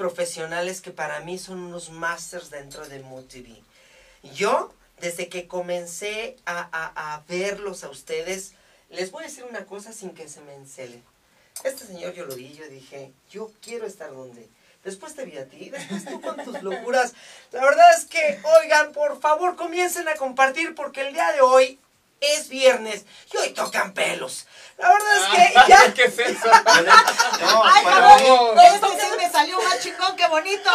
[0.00, 3.62] profesionales que para mí son unos masters dentro de MUTV.
[4.34, 8.54] Yo, desde que comencé a, a, verlos a ustedes,
[8.88, 11.04] les voy a decir una cosa sin que se me encelen.
[11.64, 14.48] Este señor yo lo vi, yo dije, yo quiero estar donde.
[14.84, 17.12] Después te vi a ti, después tú con tus locuras.
[17.52, 21.78] La verdad es que, oigan, por favor, comiencen a compartir porque el día de hoy
[22.20, 24.46] es viernes y hoy tocan pelos.
[24.76, 25.94] La verdad es que ya...
[25.94, 26.46] ¿Qué es eso?
[26.48, 30.70] No, Ay, para, cabrón, mí, este sí me salió más chingón que bonito.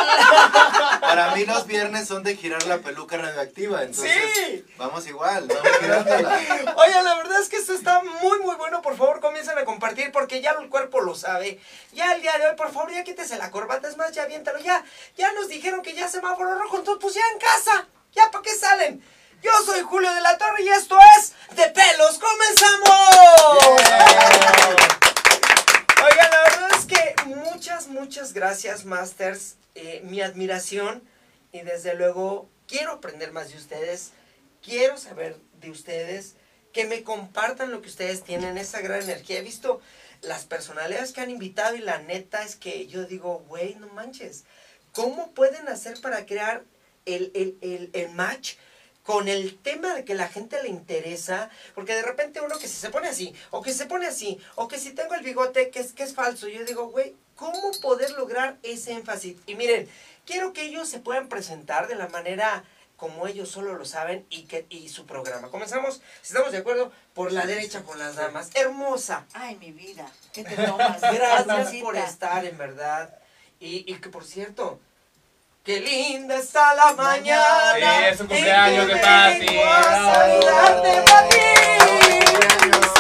[1.02, 4.66] para mí los viernes son de girar la peluca radioactiva, entonces Sí.
[4.78, 6.40] vamos igual, vamos girándola.
[6.78, 8.82] Oye, la verdad es que esto está muy, muy bueno.
[8.82, 11.60] Por favor, comiencen a compartir porque ya el cuerpo lo sabe.
[11.94, 13.88] Ya el día de hoy, por favor, ya quítese la corbata.
[13.88, 14.60] Es más, ya aviéntalo.
[14.60, 14.84] Ya,
[15.18, 16.78] ya nos dijeron que ya semáforo rojo.
[16.78, 17.88] Entonces, pues ya en casa.
[18.14, 19.04] ¿Ya para qué salen?
[19.46, 22.18] Yo soy Julio de la Torre y esto es De Pelos.
[22.18, 23.78] ¡Comenzamos!
[26.04, 29.58] Oigan, la verdad es que muchas, muchas gracias, Masters.
[29.76, 31.08] Eh, mi admiración
[31.52, 34.14] y desde luego quiero aprender más de ustedes.
[34.64, 36.34] Quiero saber de ustedes,
[36.74, 39.38] que me compartan lo que ustedes tienen, esa gran energía.
[39.38, 39.80] He visto
[40.22, 44.44] las personalidades que han invitado y la neta es que yo digo, güey, no manches.
[44.92, 46.64] ¿Cómo pueden hacer para crear
[47.06, 48.56] el, el, el, el match
[49.06, 51.50] con el tema de que la gente le interesa?
[51.76, 54.68] Porque de repente uno que si se pone así, o que se pone así, o
[54.68, 58.12] que si tengo el bigote que es, que es falso, yo digo, güey, ¿cómo poder
[58.12, 59.38] lograr ese énfasis?
[59.46, 59.88] Y miren,
[60.26, 62.64] quiero que ellos se puedan presentar de la manera
[62.98, 65.50] como ellos solo lo saben y que y su programa.
[65.50, 68.50] Comenzamos, si estamos de acuerdo, por la derecha con las damas.
[68.56, 69.26] Hermosa.
[69.34, 70.10] Ay, mi vida.
[70.34, 71.02] ¿Qué te tomas?
[71.14, 73.18] Gracias por estar, en verdad.
[73.60, 74.80] Y, y que por cierto,
[75.66, 77.74] qué linda está la mañana.
[77.76, 79.58] Sí, es su en cumpleaños de Pati.
[79.58, 82.95] a saludarte, Pati.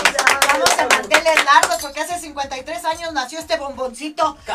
[0.65, 4.37] Vamos a manteles largos porque hace 53 años nació este bomboncito.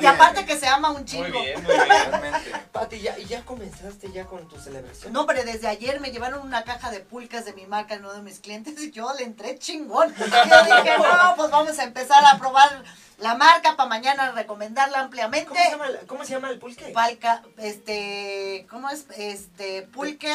[0.00, 1.28] Y aparte que se ama un chingo.
[1.28, 2.34] Muy bien, muy bien.
[2.72, 5.12] Pati, ¿ya, ya comenzaste ya con tu celebración?
[5.12, 8.12] No, hombre, desde ayer me llevaron una caja de pulcas de mi marca en uno
[8.14, 10.14] de mis clientes y yo le entré chingón.
[10.18, 10.24] Yo
[10.64, 12.84] dije, no, pues vamos a empezar a probar
[13.18, 15.48] la marca para mañana recomendarla ampliamente.
[15.48, 16.84] ¿Cómo se llama, el- cómo se llama el pulque?
[16.92, 19.06] Palca, este, ¿cómo es?
[19.16, 20.32] Este, pulque,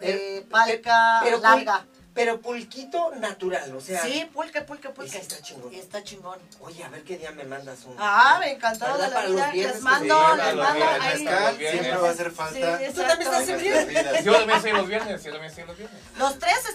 [0.00, 1.84] eh, Pero- palca, pero larga.
[2.14, 4.02] Pero pulquito natural, o sea.
[4.02, 5.16] Sí, pulque, pulque, pulque.
[5.16, 5.72] está chingón.
[5.72, 6.38] Está chingón.
[6.60, 7.96] Oye, a ver qué día me mandas un.
[7.98, 9.50] Ah, me encantado de la Para los vida.
[9.52, 11.56] viernes Les mando, sí, les mando viernes, ahí.
[11.70, 12.78] siempre va a hacer falta.
[12.78, 14.24] Sí, ¿Tú también estás en vidas.
[14.24, 16.00] Yo también soy los viernes, yo también soy los viernes.
[16.18, 16.68] Los tres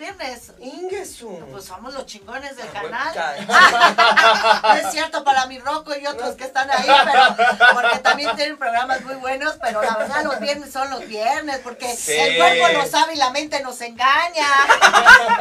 [0.00, 0.52] viernes.
[0.58, 1.38] Ingesu.
[1.52, 3.14] Pues somos los chingones del Ah, canal.
[3.14, 7.22] ca- No es cierto para mi Rocco y otros que están ahí, pero
[7.74, 11.94] porque también tienen programas muy buenos, pero la verdad los viernes son los viernes, porque
[11.96, 12.12] Sí.
[12.12, 14.46] el cuerpo lo sabe y la mente nos engaña.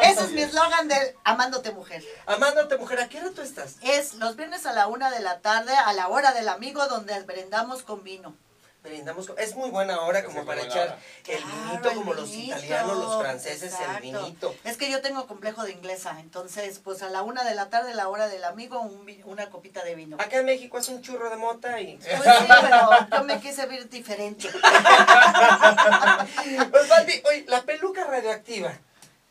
[0.04, 2.04] Ese es mi eslogan del Amándote Mujer.
[2.28, 3.76] Amándote, mujer, ¿a qué hora tú estás?
[3.82, 7.20] Es los viernes a la una de la tarde, a la hora del amigo, donde
[7.24, 8.36] brindamos con vino.
[8.82, 10.98] Brindamos con- Es muy buena hora como para echar
[11.28, 14.56] el Claro, vinito el como los vinito, italianos, los franceses, el vinito.
[14.64, 17.94] Es que yo tengo complejo de inglesa, entonces pues a la una de la tarde,
[17.94, 20.16] la hora del amigo, un una copita de vino.
[20.20, 21.98] Acá en México es un churro de mota y...
[21.98, 24.50] Pues sí, pero yo me quise ver diferente.
[26.72, 28.78] Pues, Baldi, oye, la peluca radioactiva.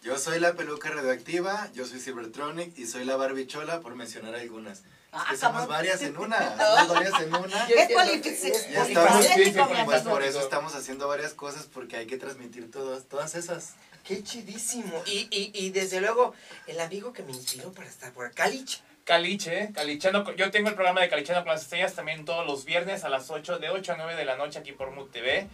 [0.03, 4.83] Yo soy la peluca radioactiva, yo soy Silvertronic y soy la barbichola, por mencionar algunas.
[5.11, 7.67] Ah, Es que somos varias en una, somos varias en una.
[7.69, 13.35] Es polifacético, Pues por eso estamos haciendo varias cosas porque hay que transmitir todas, todas
[13.35, 13.75] esas.
[14.05, 15.03] Qué chidísimo.
[15.07, 16.35] Y, y, y desde luego,
[16.67, 18.81] el amigo que me inspiró para estar por acá, Calich.
[19.05, 22.67] Caliche, Calichano, con- yo tengo el programa de Calichano con las estrellas también todos los
[22.67, 25.49] viernes a las 8, de 8 a 9 de la noche aquí por Mood TV.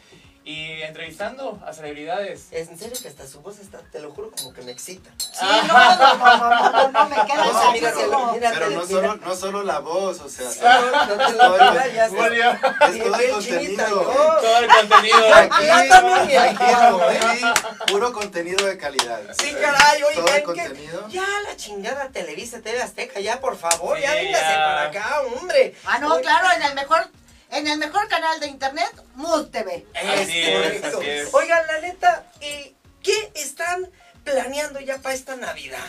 [0.47, 2.49] Y entrevistando a celebridades.
[2.51, 5.09] En serio que hasta su voz está, te lo juro, como que me excita.
[5.19, 9.17] Sí, no, no, no, no, no, no, no, me queda No, mira, Pero no solo,
[9.17, 10.51] no solo la voz, o sea,
[10.83, 11.57] No, no te lo
[11.95, 13.89] ya es todo el contenido.
[13.89, 14.03] no.
[14.03, 15.35] todo el contenido.
[15.35, 17.45] Aquí, aquí,
[17.87, 19.21] puro contenido de calidad.
[19.39, 21.09] Sí, caray, Todo el contenido.
[21.09, 25.75] ya la chingada Televisa, TV Azteca, ya por favor, Sí, ya véngase para acá, hombre.
[25.87, 27.09] Ah, no, Oye, claro, en el mejor,
[27.55, 29.87] en el mejor canal de internet, Mood TV.
[29.95, 30.99] Así Es es, correcto.
[30.99, 31.35] así es.
[31.35, 33.91] Oigan, la neta, ¿y ¿qué están
[34.25, 35.85] planeando ya para esta Navidad?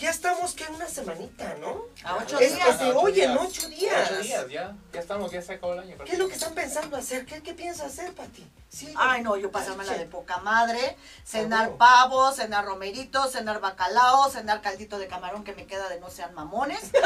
[0.00, 1.82] Ya estamos que una semanita, ¿no?
[2.04, 2.76] A ocho Es días.
[2.76, 4.10] que oye en ocho días.
[4.10, 4.74] Ocho días, ya.
[4.92, 5.96] Ya estamos, ya se acabó el año.
[6.04, 7.26] ¿Qué es lo que están pensando hacer?
[7.26, 8.46] ¿Qué, qué piensas hacer, Pati?
[8.68, 14.62] Sí, Ay, no, yo pasármela de poca madre, cenar pavos, cenar romeritos, cenar bacalao, cenar
[14.62, 16.80] caldito de camarón que me queda de no sean mamones.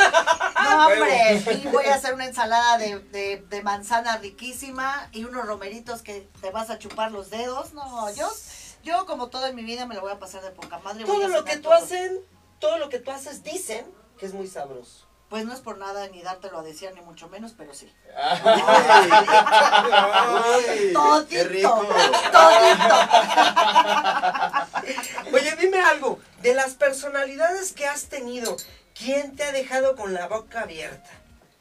[0.65, 5.47] No, hombre, y voy a hacer una ensalada de, de, de manzana riquísima y unos
[5.47, 7.75] romeritos que te vas a chupar los dedos.
[7.75, 8.31] No, yo
[8.85, 11.05] Yo, como todo en mi vida, me lo voy a pasar de poca madre.
[11.05, 11.73] voy Todo a lo que tú todo.
[11.75, 12.21] hacen,
[12.61, 13.87] todo lo que tú haces dicen
[14.19, 15.07] que es muy sabroso.
[15.31, 17.91] Pues no es por nada ni dártelo a decir, ni mucho menos, pero sí.
[18.17, 19.11] Ay,
[20.93, 21.27] Todito.
[21.29, 21.89] ¡Qué rico!
[22.31, 22.95] Todito.
[25.37, 28.57] Oye, dime algo, de las personalidades que has tenido,
[28.97, 31.11] ¿quién te ha dejado con la boca abierta?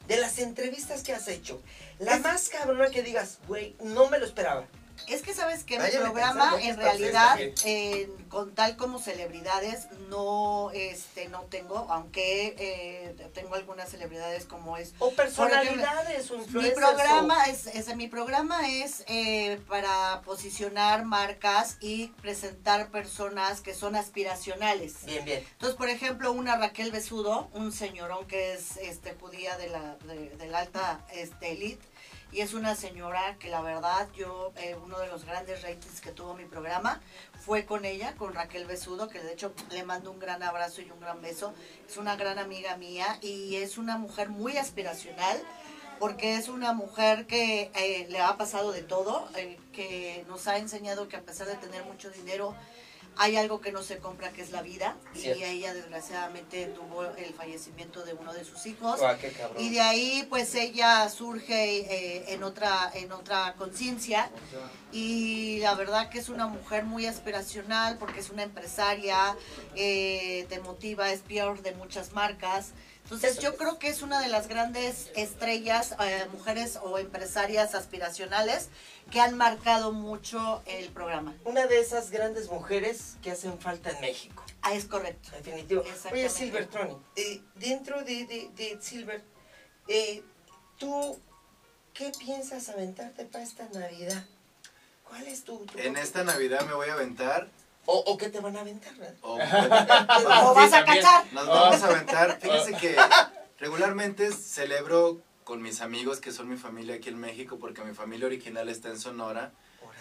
[0.07, 1.61] De las entrevistas que has hecho,
[1.99, 4.65] la Es- más cabrona que digas, güey, no me lo esperaba.
[5.07, 9.87] Es que sabes que mi Váyale programa pensando, en realidad, eh, con tal como celebridades,
[10.09, 16.69] no este no tengo, aunque eh, tengo algunas celebridades como es O personalidades o Mi
[16.71, 23.95] programa es, es- mi programa es eh, para posicionar marcas y presentar personas que son
[23.95, 24.95] aspiracionales.
[25.03, 25.43] o- Bien, bien.
[25.53, 30.29] Entonces, por ejemplo, una Raquel Besudo, un señorón que es este judía de la, de,
[30.29, 31.83] de la alta este, elite,
[32.33, 36.11] y es una señora que la verdad yo, eh, uno de los grandes ratings que
[36.11, 36.99] tuvo mi programa
[37.39, 40.89] fue con ella, con Raquel Besudo, que de hecho le mando un gran abrazo y
[40.89, 41.53] un gran beso.
[41.87, 45.41] Es una gran amiga mía y es una mujer muy aspiracional
[45.99, 50.57] porque es una mujer que eh, le ha pasado de todo, eh, que nos ha
[50.57, 52.55] enseñado que a pesar de tener mucho dinero,
[53.17, 54.95] hay algo que no se compra, que es la vida.
[55.13, 55.39] Cierto.
[55.39, 59.01] Y ella desgraciadamente tuvo el fallecimiento de uno de sus hijos.
[59.01, 59.33] Ah, qué.
[59.57, 64.29] Y de ahí pues ella surge eh, en otra, en otra conciencia
[64.91, 69.35] y la verdad que es una mujer muy aspiracional porque es una empresaria,
[69.75, 72.73] eh, te motiva, es peor de muchas marcas.
[73.13, 78.69] Entonces yo creo que es una de las grandes estrellas, eh, mujeres o empresarias aspiracionales
[79.11, 81.35] que han marcado mucho el programa.
[81.45, 84.43] Una de esas grandes mujeres que hacen falta en México.
[84.63, 85.29] Ah, es correcto.
[85.31, 85.81] Definitivo.
[85.81, 86.29] Oye, Exactamente.
[86.29, 89.21] Silver Troni, eh, dentro de, de, de Silver,
[89.87, 90.23] eh,
[90.79, 91.19] ¿tú
[91.93, 94.25] qué piensas aventarte para esta Navidad?
[95.07, 95.59] ¿Cuál es tu...?
[95.65, 97.47] tu- En esta Navidad me voy a aventar.
[97.85, 98.95] O, ¿O qué te van a aventar?
[98.95, 99.15] verdad?
[99.21, 101.03] O, ¿O Sí, vas a también.
[101.03, 101.33] cachar?
[101.33, 102.39] Nos vamos a aventar.
[102.39, 102.95] Fíjense que
[103.59, 108.27] regularmente celebro con mis amigos que son mi familia aquí en México porque mi familia
[108.27, 109.51] original está en Sonora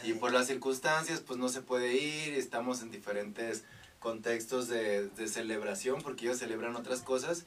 [0.04, 3.64] y por las circunstancias pues no se puede ir, estamos en diferentes
[3.98, 7.44] contextos de, de celebración porque ellos celebran otras cosas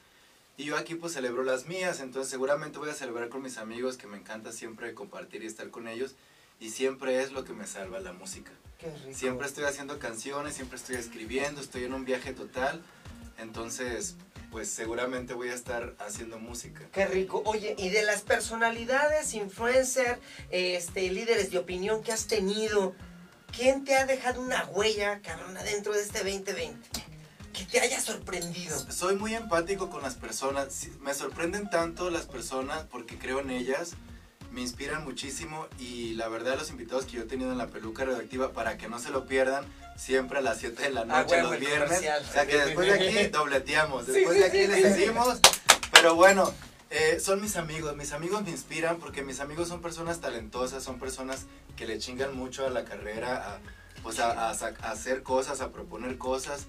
[0.58, 3.96] y yo aquí pues celebro las mías, entonces seguramente voy a celebrar con mis amigos
[3.96, 6.14] que me encanta siempre compartir y estar con ellos
[6.60, 8.50] y siempre es lo que me salva la música.
[8.78, 9.18] Qué rico.
[9.18, 12.82] Siempre estoy haciendo canciones, siempre estoy escribiendo, estoy en un viaje total.
[13.38, 14.16] Entonces,
[14.50, 16.80] pues seguramente voy a estar haciendo música.
[16.92, 17.42] Qué rico.
[17.44, 20.18] Oye, y de las personalidades, influencer,
[20.50, 22.94] este, líderes de opinión que has tenido,
[23.54, 27.04] ¿quién te ha dejado una huella, cabrona, dentro de este 2020?
[27.52, 28.78] Que te haya sorprendido.
[28.90, 30.88] Soy muy empático con las personas.
[31.00, 33.92] Me sorprenden tanto las personas porque creo en ellas.
[34.56, 38.06] Me inspiran muchísimo y la verdad los invitados que yo he tenido en la peluca
[38.06, 39.66] radioactiva para que no se lo pierdan
[39.98, 41.98] siempre a las 7 de la Ah, noche los viernes.
[41.98, 45.40] O sea que después de aquí dobleteamos, después sí, de aquí sí, les decimos.
[45.92, 46.54] Pero bueno,
[46.88, 50.98] eh, son mis amigos, mis amigos me inspiran porque mis amigos son personas talentosas, son
[50.98, 51.44] personas
[51.76, 53.58] que le chingan mucho a la carrera, a,
[54.02, 56.62] pues a, a sac- a hacer cosas, a proponer cosas.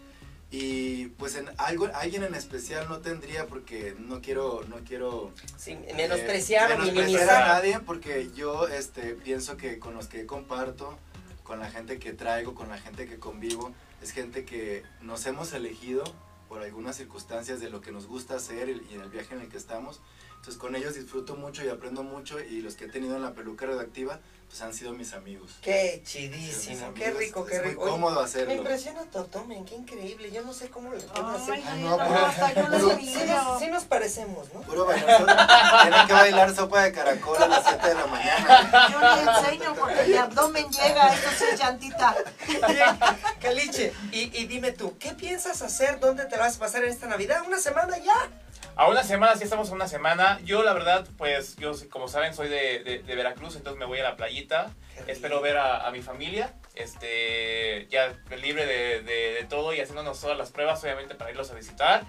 [0.50, 5.78] Y pues en algo, alguien en especial no tendría porque no quiero, no quiero Sí,
[5.96, 10.98] menospreciar eh, o menospreciar a nadie porque yo este, pienso que con los que comparto,
[11.44, 15.52] con la gente que traigo, con la gente que convivo, es gente que nos hemos
[15.52, 16.04] elegido
[16.48, 19.42] por algunas circunstancias de lo que nos gusta hacer y y en el viaje en
[19.42, 20.00] el que estamos.
[20.38, 23.34] Entonces con ellos disfruto mucho y aprendo mucho y los que he tenido en la
[23.34, 25.52] peluca radioactiva pues han sido mis amigos.
[25.62, 27.82] Qué chidísimo, amigos, qué rico, qué es rico.
[27.82, 28.54] muy cómodo Me hacerlo.
[28.54, 30.32] impresiona tu abdomen, qué increíble.
[30.32, 31.54] Yo no sé cómo le puedo hacer.
[31.56, 34.62] Ay, Ay, no, no, pero- hasta yo lo pero- Sí nos, sí nos parecemos, ¿no?
[34.62, 35.82] Puro bailar.
[35.84, 38.90] Tienen que bailar sopa de caracol a las 7 de la mañana.
[38.92, 42.16] Yo ni enseño porque mi abdomen llega, esto sí es llantita.
[43.42, 46.00] Caliche, y, y dime tú, ¿qué piensas hacer?
[46.00, 47.44] ¿Dónde te vas a pasar en esta Navidad?
[47.46, 48.14] ¿Una semana ya?
[48.78, 50.40] A una semana, sí estamos a una semana.
[50.44, 54.00] Yo, la verdad, pues, yo, como saben, soy de, de- de Veracruz, entonces me voy
[54.00, 54.72] a la playita.
[55.08, 60.38] Espero ver a, a mi familia, este, ya libre de, de- todo y haciéndonos todas
[60.38, 62.04] las pruebas, obviamente, para irlos a visitar.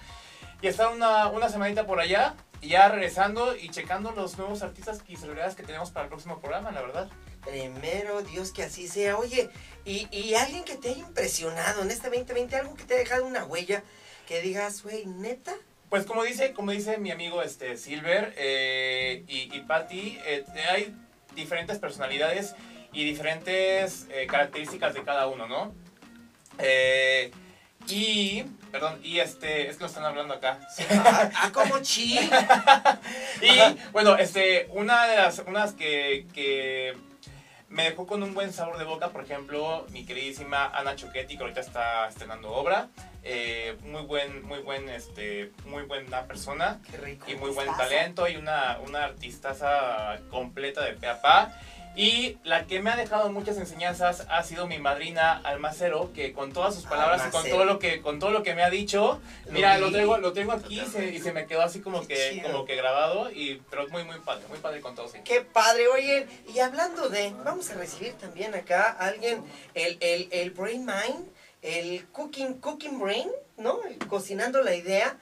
[0.61, 5.01] Y estar una, una semanita por allá, y ya regresando y checando los nuevos artistas
[5.07, 7.09] y celebridades que tenemos para el próximo programa, la verdad.
[7.45, 9.17] Primero, Dios que así sea.
[9.17, 9.49] Oye,
[9.85, 13.25] y, y alguien que te haya impresionado en este 2020, algo que te haya dejado
[13.25, 13.81] una huella,
[14.27, 15.55] que digas, güey, neta.
[15.89, 20.95] Pues como dice, como dice mi amigo este Silver eh, y, y Patty, eh, hay
[21.35, 22.55] diferentes personalidades
[22.93, 25.73] y diferentes eh, características de cada uno, ¿no?
[26.59, 27.31] Eh,
[27.87, 30.59] y, perdón, y este, es que nos están hablando acá.
[30.91, 32.19] Ah, ah, como chill.
[33.41, 36.95] Y bueno, este, una de las, unas que, que
[37.69, 41.43] me dejó con un buen sabor de boca, por ejemplo, mi queridísima Ana Choquetti, que
[41.43, 42.89] ahorita está estrenando obra.
[43.23, 47.25] Eh, muy buen, muy buen, este, muy buena persona Qué rico.
[47.29, 51.51] y muy buen talento y una, una artistaza completa de pe a pa.
[51.99, 56.53] Y la que me ha dejado muchas enseñanzas ha sido mi madrina Almacero, que con
[56.53, 57.55] todas sus palabras y con Almacero.
[57.57, 59.81] todo lo que con todo lo que me ha dicho, Lo mira, vi.
[59.81, 62.29] lo traigo, lo traigo aquí y se, y se me quedó así como Qué que,
[62.35, 62.51] chido.
[62.51, 65.25] como que grabado, y pero muy muy padre, muy padre con todos ellos.
[65.27, 70.29] Qué padre, oye, y hablando de, vamos a recibir también acá a alguien, el, el,
[70.31, 71.27] el Brain Mind,
[71.61, 73.83] el Cooking, cooking Brain, ¿no?
[73.83, 75.17] El cocinando la idea.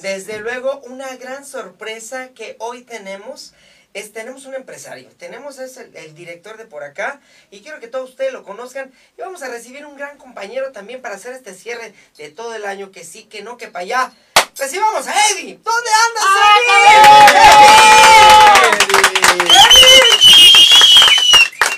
[0.00, 3.52] Desde luego, una gran sorpresa que hoy tenemos.
[3.94, 7.20] Es, tenemos un empresario, tenemos es el, el director de por acá
[7.50, 11.02] y quiero que todos ustedes lo conozcan y vamos a recibir un gran compañero también
[11.02, 14.12] para hacer este cierre de todo el año que sí, que no, que para allá.
[14.56, 15.58] Recibamos a Eddie.
[15.62, 16.24] ¿Dónde andas,
[16.58, 17.82] Eddie?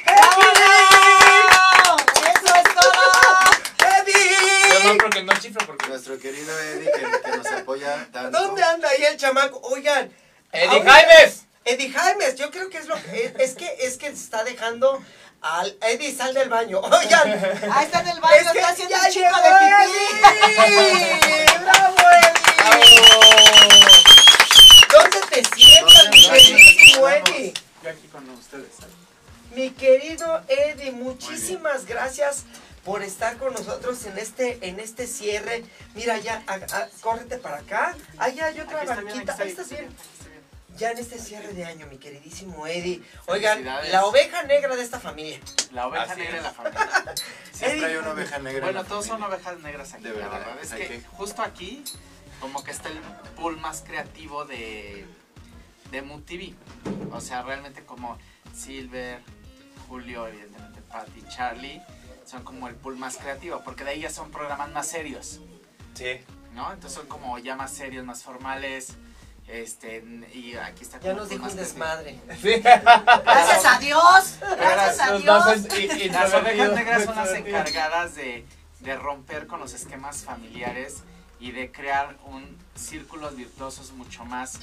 [0.06, 1.96] ¡Bravo!
[2.14, 3.88] ¡Eso es todo!
[3.88, 4.72] ¡Eddie!
[4.72, 8.38] Perdón, porque no chiflo porque Nuestro querido Eddie que, que nos apoya tanto.
[8.38, 9.60] ¿Dónde anda ahí el chamaco?
[9.64, 10.12] Oigan,
[10.52, 11.43] Eddie Jaimes.
[11.64, 15.02] Eddie Jaimes, yo creo que es lo es, es que es que se está dejando
[15.40, 16.80] al Eddie sal del baño.
[16.80, 17.30] Oigan,
[17.72, 20.64] Ahí está en el baño, es que está haciendo ya chico de pipí.
[20.66, 21.58] Eddie.
[21.60, 23.84] ¡Bravo, Eddie!
[24.92, 27.08] ¿Dónde te sientas, mi queridísimo.
[27.08, 27.54] Eddie?
[27.82, 28.68] Yo aquí con ustedes.
[29.54, 32.44] Mi querido Eddie, muchísimas gracias
[32.84, 35.64] por estar con nosotros en este en este cierre.
[35.94, 37.96] Mira, ya, a- a- córrete para acá.
[38.18, 39.32] Allá hay otra Aquí está bien, banquita.
[39.32, 39.96] aquí Ahí está estás bien,
[40.76, 43.00] Ya en este cierre de año, mi queridísimo Eddie.
[43.26, 45.38] Oigan, la oveja negra de esta familia.
[45.72, 46.42] La oveja Así negra es.
[46.42, 47.14] de la familia.
[47.52, 48.58] Siempre hay una oveja negra.
[48.58, 50.02] en Bueno, la todos son ovejas negras aquí.
[50.02, 51.84] De la verdad, verdad es que- justo aquí,
[52.40, 52.98] como que está el
[53.36, 55.06] pool más creativo de,
[55.92, 56.54] de Mood TV.
[57.12, 58.18] O sea, realmente como
[58.52, 59.22] Silver,
[59.88, 61.80] Julio, evidentemente Patty, Charlie,
[62.26, 65.40] son como el pool más creativo, porque de ahí ya son programas más serios.
[65.94, 66.18] Sí.
[66.52, 66.72] ¿no?
[66.72, 68.94] Entonces son como ya más serios, más formales.
[69.46, 69.98] Este,
[70.32, 72.18] y aquí está Ya nos dijo un desmadre.
[72.40, 72.60] Sí.
[72.60, 74.38] Gracias a Dios.
[74.40, 75.44] Gracias a Dios.
[75.44, 78.46] vasos y- y Las ovejas negras son las encargadas de,
[78.80, 81.02] de romper con los esquemas familiares
[81.40, 84.58] y de crear un círculos virtuosos mucho más,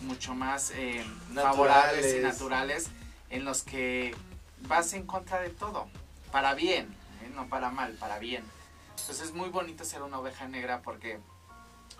[0.00, 2.32] mucho más eh, favorables y Naturales.
[2.32, 2.86] naturales
[3.30, 4.14] en los que
[4.62, 5.88] vas en contra de todo,
[6.30, 6.86] para bien,
[7.22, 7.30] ¿eh?
[7.34, 8.44] no para mal, para bien.
[8.90, 11.18] Entonces es muy bonito ser una oveja negra porque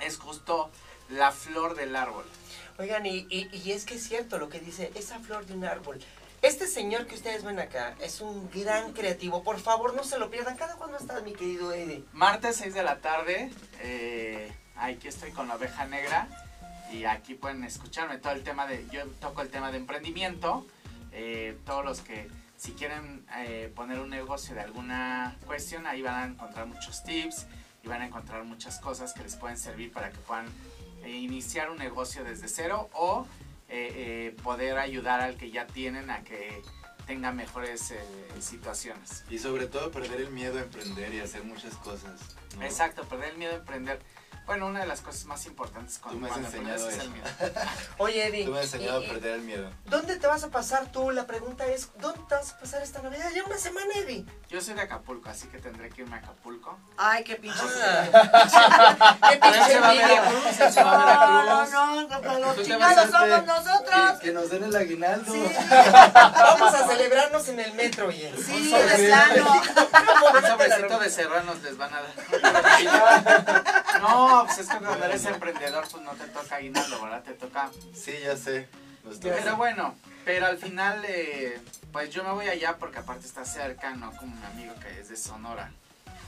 [0.01, 0.71] es justo
[1.13, 2.25] la flor del árbol.
[2.79, 5.65] Oigan, y, y, y es que es cierto lo que dice, esa flor de un
[5.65, 6.01] árbol.
[6.43, 9.45] Este señor que ustedes ven acá es un gran creativo.
[9.45, 10.57] Por favor, no se lo pierdan.
[10.57, 12.05] ¿Cada cuándo estás, mi querido Eddie?
[12.13, 13.51] Martes 6 de la tarde,
[13.81, 16.27] eh, aquí estoy con la oveja negra
[16.91, 20.67] y aquí pueden escucharme todo el tema de, yo toco el tema de emprendimiento,
[21.13, 26.15] eh, todos los que si quieren eh, poner un negocio de alguna cuestión, ahí van
[26.15, 27.47] a encontrar muchos tips
[27.83, 30.47] y van a encontrar muchas cosas que les pueden servir para que puedan
[31.05, 33.27] eh, iniciar un negocio desde cero o
[33.69, 36.63] eh, eh, poder ayudar al que ya tienen a que
[37.07, 38.01] tenga mejores eh,
[38.41, 39.25] situaciones.
[39.31, 42.21] Y sobre todo perder el miedo a emprender y hacer muchas cosas.
[42.57, 42.65] ¿no?
[42.65, 44.01] Exacto, perder el miedo a emprender.
[44.47, 47.11] Bueno, una de las cosas más importantes cuando, Tú me has cuando enseñado es el
[47.11, 47.27] miedo.
[47.99, 48.45] Oye, Eddie.
[48.45, 49.71] Tú me has enseñado y- a perder el miedo.
[49.87, 51.11] ¿Dónde te vas a pasar tú?
[51.13, 53.31] La pregunta es, ¿dónde te vas a pasar esta Navidad?
[53.35, 54.27] Ya una semana, Eddie.
[54.49, 56.77] Yo soy de Acapulco, así que tendré que irme a Acapulco.
[56.99, 57.59] Ay, qué pinche.
[57.83, 59.19] Ah.
[59.31, 59.81] ¡Qué pinche!
[59.81, 61.73] Veracruz, se va a No, Veracruz.
[61.73, 64.19] no, no, no, los chingados somos nosotros.
[64.21, 65.33] Que nos den el aguinaldo.
[65.33, 68.33] Sí, Vamos a celebrarnos en el metro, oye.
[68.45, 69.53] sí, de plano.
[70.35, 73.82] Un sobrecito de serranos les van a dar.
[74.01, 77.23] No, pues es que cuando eres emprendedor, pues no te toca aguinaldo, ¿verdad?
[77.23, 78.69] Te toca Sí, ya sé.
[79.05, 79.95] Los Pero bueno,
[80.25, 81.61] pero al final, eh,
[81.93, 85.09] pues yo me voy allá porque aparte está cerca, no como mi amigo que es
[85.09, 85.73] de Sonora.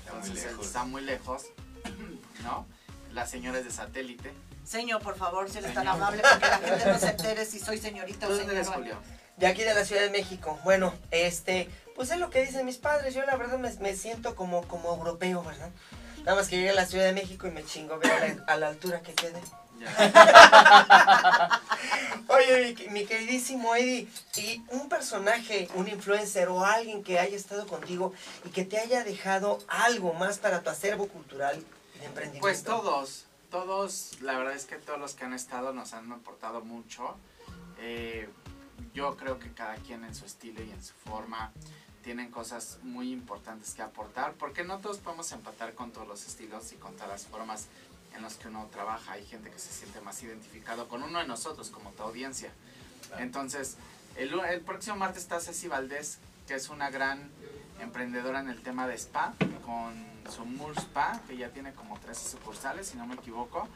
[0.01, 0.67] Está muy Entonces lejos.
[0.67, 1.43] está muy lejos,
[2.43, 2.67] ¿no?
[3.13, 4.33] La señora es de satélite.
[4.65, 7.61] Señor, por favor, si eres tan amable para que la gente no se entere si
[7.61, 8.65] soy señorita ¿Tú o señor.
[8.65, 8.97] Julio?
[9.37, 10.59] De aquí de la Ciudad de México.
[10.65, 13.15] Bueno, este, pues es lo que dicen mis padres.
[13.15, 15.71] Yo la verdad me, me siento como, como europeo, ¿verdad?
[16.25, 18.45] Nada más que llegué a la Ciudad de México y me chingo, veo a la,
[18.47, 19.41] a la altura que quede.
[22.29, 27.67] Oye, mi, mi queridísimo Eddie, y un personaje, un influencer o alguien que haya estado
[27.67, 28.15] contigo
[28.45, 31.63] y que te haya dejado algo más para tu acervo cultural
[31.97, 32.41] y de emprendimiento.
[32.41, 36.63] Pues todos, todos, la verdad es que todos los que han estado nos han aportado
[36.63, 37.17] mucho.
[37.81, 38.31] Eh,
[38.95, 41.53] yo creo que cada quien en su estilo y en su forma
[42.05, 46.71] tienen cosas muy importantes que aportar, porque no todos podemos empatar con todos los estilos
[46.73, 47.67] y con todas las formas
[48.15, 49.13] en las que uno trabaja.
[49.13, 52.53] Hay gente que se siente más identificado con uno de nosotros, como tu audiencia.
[53.19, 53.79] Entonces,
[54.17, 57.31] el, el próximo martes está Ceci Valdés, que es una gran
[57.81, 59.35] emprendedora en el tema de spa,
[59.65, 59.95] con
[60.31, 63.67] su Moore Spa, que ya tiene como 13 sucursales, si no me equivoco.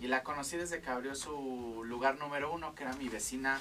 [0.00, 3.58] Y la conocí desde que abrió su lugar número uno, que era mi vecina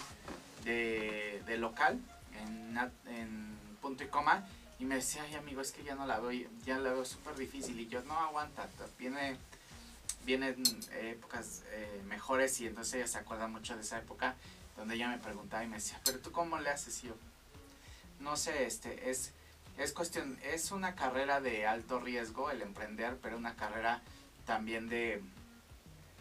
[0.63, 1.99] de, de local,
[2.33, 3.56] en, en
[3.87, 4.45] punto y coma.
[4.79, 7.35] Y me decía, ay amigo, es que ya no la veo, ya la veo súper
[7.35, 7.79] difícil.
[7.79, 8.67] Y yo, no, aguanta,
[8.99, 9.37] viene,
[10.25, 10.61] vienen
[11.01, 12.59] épocas eh, mejores.
[12.59, 14.35] Y entonces ella se acuerda mucho de esa época
[14.75, 17.01] donde ella me preguntaba y me decía, pero tú cómo le haces?
[17.01, 17.15] Yo,
[18.19, 19.31] no sé, este, es,
[19.77, 24.01] es cuestión, es una carrera de alto riesgo el emprender, pero una carrera
[24.45, 25.23] también de,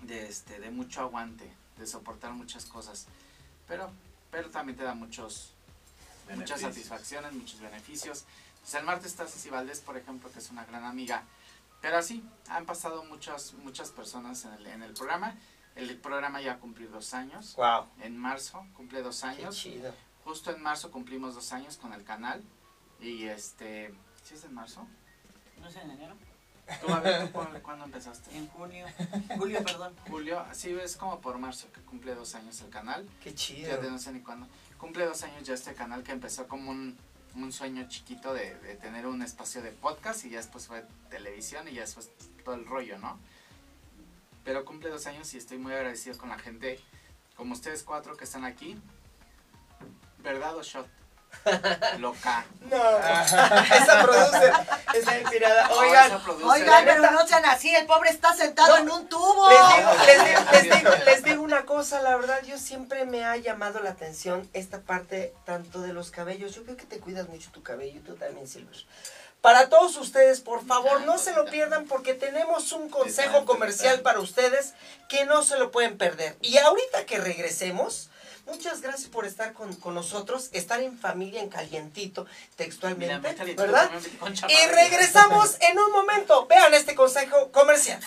[0.03, 3.07] de, este, de mucho aguante, de soportar muchas cosas.
[3.69, 3.91] Pero,
[4.31, 5.53] pero también te da muchos,
[6.35, 8.25] muchas satisfacciones, muchos beneficios.
[8.61, 11.23] Pues el martes está Ceci Valdés, por ejemplo, que es una gran amiga.
[11.80, 15.37] Pero así, han pasado muchas, muchas personas en el, en el programa.
[15.76, 17.54] El programa ya cumplió dos años.
[17.56, 17.87] Wow.
[18.00, 19.54] En marzo cumple dos años.
[19.54, 19.95] Qué chido.
[20.25, 22.42] Justo en marzo cumplimos dos años con el canal.
[23.00, 23.95] Y este.
[24.25, 24.87] ¿Sí es en marzo?
[25.61, 26.16] ¿No es en enero?
[26.85, 28.37] ¿Tú, a ver, ¿tú cuándo, empezaste?
[28.37, 28.87] En junio.
[29.38, 29.95] Julio, perdón.
[30.11, 33.09] Julio, sí, es como por marzo que cumple dos años el canal.
[33.23, 33.80] Qué Ya chido.
[33.80, 34.49] de no sé ni cuándo.
[34.78, 36.97] Cumple dos años ya este canal que empezó como un,
[37.35, 41.66] un sueño chiquito de, de tener un espacio de podcast y ya después fue televisión
[41.68, 42.11] y ya después
[42.45, 43.18] todo el rollo, ¿no?
[44.45, 46.78] Pero cumple dos años y estoy muy agradecido con la gente,
[47.37, 48.80] como ustedes cuatro que están aquí.
[50.23, 50.87] ¿Verdad o shot?
[51.99, 52.45] Loca.
[52.69, 54.52] No, esa produce,
[54.95, 55.69] está inspirada.
[55.69, 58.82] No, Oigan, esa produce- Oigan, pero no sean así, el pobre está sentado No.
[58.82, 59.49] en un tubo.
[59.49, 63.25] les digo, les, digo, les, digo, les digo una cosa, la verdad, yo siempre me
[63.25, 66.54] ha llamado la atención esta parte tanto de los cabellos.
[66.54, 68.76] Yo creo que te cuidas mucho tu cabello y tú también, Silver.
[69.41, 74.19] Para todos ustedes, por favor, no se lo pierdan porque tenemos un consejo comercial para
[74.19, 74.75] ustedes
[75.08, 76.37] que no se lo pueden perder.
[76.41, 78.11] Y ahorita que regresemos,
[78.47, 83.91] muchas gracias por estar con, con nosotros, estar en familia en calientito, textualmente, ¿verdad?
[84.49, 86.47] Y regresamos en un momento.
[86.47, 88.00] Vean este consejo comercial.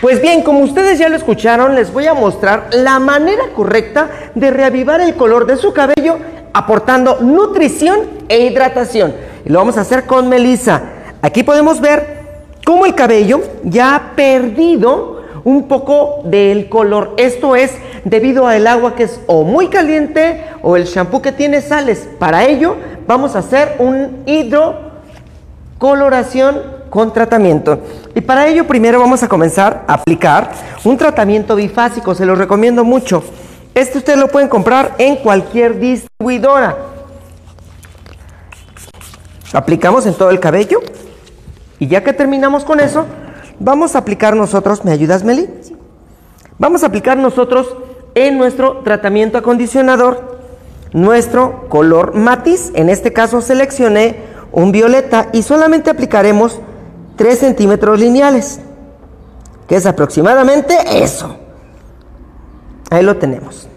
[0.00, 4.50] Pues bien, como ustedes ya lo escucharon, les voy a mostrar la manera correcta de
[4.50, 6.18] reavivar el color de su cabello
[6.52, 9.14] aportando nutrición e hidratación.
[9.46, 10.82] Y lo vamos a hacer con Melissa.
[11.22, 12.20] Aquí podemos ver
[12.66, 15.13] cómo el cabello ya ha perdido
[15.44, 17.14] un poco del color.
[17.16, 17.72] Esto es
[18.04, 22.08] debido al agua que es o muy caliente o el shampoo que tiene sales.
[22.18, 22.76] Para ello
[23.06, 27.80] vamos a hacer un hidrocoloración con tratamiento.
[28.14, 30.50] Y para ello primero vamos a comenzar a aplicar
[30.84, 33.22] un tratamiento bifásico, se lo recomiendo mucho.
[33.74, 36.76] Este ustedes lo pueden comprar en cualquier distribuidora.
[39.52, 40.80] Aplicamos en todo el cabello
[41.78, 43.06] y ya que terminamos con eso,
[43.58, 45.48] vamos a aplicar nosotros, ¿me ayudas Meli?
[46.58, 47.76] Vamos a aplicar nosotros
[48.14, 50.34] en nuestro tratamiento acondicionador
[50.94, 52.70] nuestro color matiz.
[52.74, 54.16] En este caso seleccioné
[54.52, 56.60] un violeta y solamente aplicaremos
[57.16, 58.60] 3 centímetros lineales,
[59.68, 61.36] que es aproximadamente eso.
[62.90, 63.68] Ahí lo tenemos.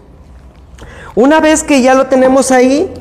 [1.14, 2.92] Una vez que ya lo tenemos ahí,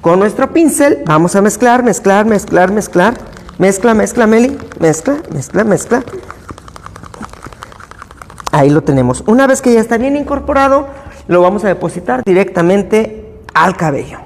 [0.00, 3.14] con nuestro pincel vamos a mezclar, mezclar, mezclar, mezclar.
[3.60, 4.56] Mezcla, mezcla, Meli.
[4.78, 6.02] Mezcla, mezcla, mezcla.
[8.52, 9.22] Ahí lo tenemos.
[9.26, 10.88] Una vez que ya está bien incorporado,
[11.28, 14.20] lo vamos a depositar directamente al cabello.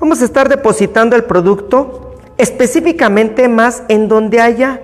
[0.00, 4.80] Vamos a estar depositando el producto específicamente más en donde haya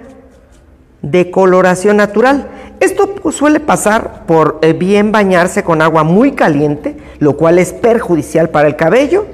[1.02, 2.46] decoloración natural.
[2.78, 8.50] Esto suele pasar por eh, bien bañarse con agua muy caliente, lo cual es perjudicial
[8.50, 9.26] para el cabello,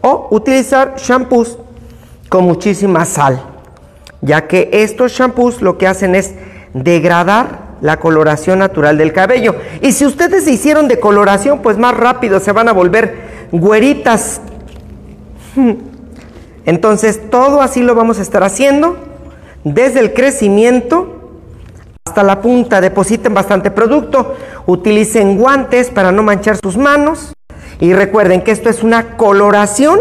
[0.00, 1.58] o utilizar shampoos
[2.30, 3.42] con muchísima sal,
[4.22, 6.32] ya que estos shampoos lo que hacen es
[6.72, 9.56] degradar la coloración natural del cabello.
[9.82, 14.40] Y si ustedes se hicieron decoloración, pues más rápido se van a volver güeritas.
[16.66, 18.96] Entonces todo así lo vamos a estar haciendo
[19.64, 21.32] desde el crecimiento
[22.06, 22.80] hasta la punta.
[22.80, 27.32] Depositen bastante producto, utilicen guantes para no manchar sus manos
[27.80, 29.98] y recuerden que esto es una coloración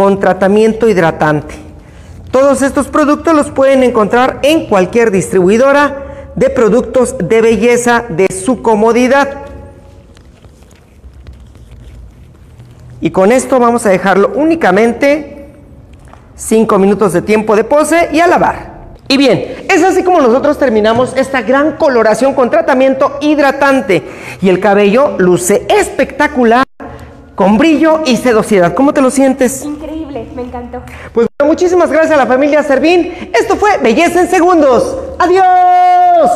[0.00, 1.54] con tratamiento hidratante.
[2.30, 8.62] Todos estos productos los pueden encontrar en cualquier distribuidora de productos de belleza de su
[8.62, 9.42] comodidad.
[13.02, 15.50] Y con esto vamos a dejarlo únicamente
[16.34, 18.94] 5 minutos de tiempo de pose y a lavar.
[19.06, 24.02] Y bien, es así como nosotros terminamos esta gran coloración con tratamiento hidratante.
[24.40, 26.64] Y el cabello luce espectacular,
[27.34, 28.74] con brillo y sedosidad.
[28.74, 29.64] ¿Cómo te lo sientes?
[29.64, 30.82] Increíble, me encantó.
[31.12, 33.30] Pues bueno, muchísimas gracias a la familia Servín.
[33.32, 34.96] Esto fue Belleza en Segundos.
[35.18, 36.30] ¡Adiós!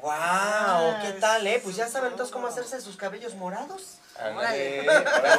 [0.00, 1.00] ¡Wow!
[1.02, 1.60] ¿Qué tal, eh?
[1.62, 3.98] Pues ya saben entonces cómo hacerse sus cabellos morados.
[4.20, 4.88] Órale.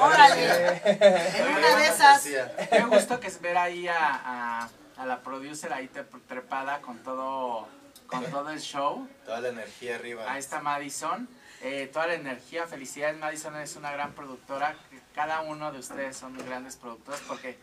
[0.02, 0.82] órale.
[0.86, 2.26] En una de esas.
[2.72, 5.90] Me gustó que es ver ahí a, a, a la producer ahí
[6.28, 7.68] trepada con todo,
[8.08, 9.08] con todo el show.
[9.26, 10.24] Toda la energía arriba.
[10.28, 11.28] Ahí está Madison.
[11.68, 13.18] Eh, toda la energía, felicidades.
[13.18, 14.78] Madison es una gran productora.
[15.16, 17.58] Cada uno de ustedes son grandes productores porque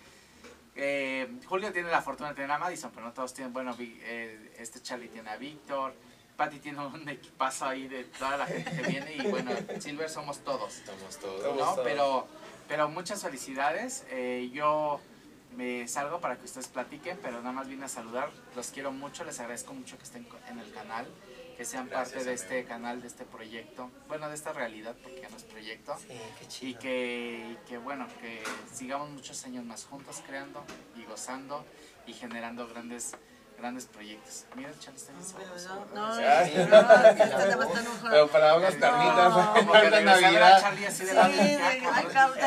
[0.74, 3.52] eh, Julio tiene la fortuna de tener a Madison, pero no todos tienen.
[3.52, 5.94] Bueno, eh, este Charlie tiene a Víctor.
[6.36, 9.14] Patty tiene un equipazo ahí de toda la gente que viene.
[9.14, 10.78] Y bueno, Silver somos todos.
[10.78, 11.40] Estamos todos.
[11.40, 11.74] Somos ¿no?
[11.74, 11.86] todos.
[11.86, 12.26] Pero,
[12.66, 14.04] pero muchas felicidades.
[14.10, 15.00] Eh, yo
[15.56, 18.30] me salgo para que ustedes platiquen, pero nada más vine a saludar.
[18.56, 21.06] Los quiero mucho, les agradezco mucho que estén en el canal,
[21.62, 22.42] que sean Gracias, parte de amigo.
[22.42, 25.96] este canal, de este proyecto, bueno, de esta realidad, porque ya no es proyecto.
[25.96, 26.80] Sí, qué Y chido.
[26.80, 30.64] que, y que, bueno, que sigamos muchos años más juntos creando
[30.96, 31.64] y gozando
[32.04, 33.12] y generando grandes
[33.62, 34.44] grandes proyectos.
[34.56, 35.86] Mira, el Charlie está bien sabroso.
[35.94, 36.64] No, sí, no,
[37.78, 38.10] enojado.
[38.10, 40.60] Pero para unas carnitas No, Como que de regresé a ver a Navidad.
[40.62, 42.38] Charlie así de Sí, la de- ya, ay, cabrón.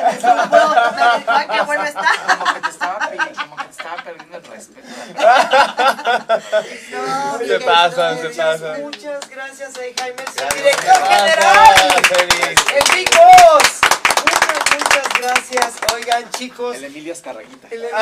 [1.51, 2.01] qué bueno está.
[2.37, 4.87] Como que te estaba, pe- como que te estaba perdiendo el respeto.
[6.91, 8.81] No, Se Miguel, pasan, no, se Muchas, pasan.
[8.81, 10.55] muchas gracias, eh, Jaime, el Gracias.
[10.55, 12.61] director Gracias, general, Félix.
[12.75, 13.94] el Big Boss.
[15.25, 15.73] Gracias.
[15.95, 16.75] Oigan, chicos.
[16.75, 17.67] El Emilio Escarraguita.
[17.71, 17.97] El Emilio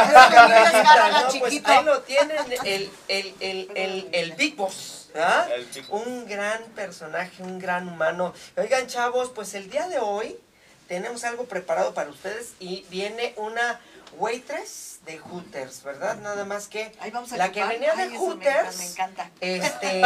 [0.65, 1.71] Escarraga, No, pues chiquito.
[1.71, 5.09] ahí lo tienen, el, el, el, el, el Big Boss.
[5.15, 5.47] ¿ah?
[5.55, 5.95] El chico.
[5.95, 8.33] Un gran personaje, un gran humano.
[8.57, 10.37] Oigan, chavos, pues el día de hoy
[10.89, 13.79] tenemos algo preparado para ustedes y viene una
[14.17, 16.15] waitress de Hooters, ¿verdad?
[16.19, 18.79] Nada más que Ahí vamos a la que venía de Ay, eso me Hooters.
[18.91, 19.79] encanta, Me encanta.
[19.91, 20.01] Este,